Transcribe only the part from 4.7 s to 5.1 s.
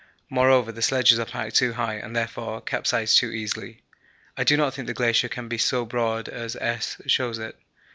think the